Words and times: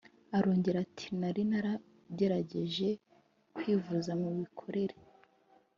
Arongera 0.37 0.77
ati 0.85 1.07
“Nari 1.19 1.41
naragerageje 1.49 2.89
kwivuza 3.55 4.11
mu 4.21 4.29
bikorera 4.39 4.95